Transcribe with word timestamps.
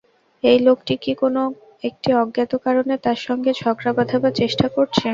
এই 0.43 0.57
লোকটি 0.59 0.93
কি 1.03 1.11
কোনো 1.21 1.41
একটি 1.83 2.09
অজ্ঞাত 2.21 2.51
কারণে 2.65 2.93
তাঁর 3.05 3.19
সঙ্গে 3.27 3.51
ঝগড়া 3.59 3.91
বাধাবার 3.97 4.33
চেষ্টা 4.41 4.65
করছে? 4.75 5.07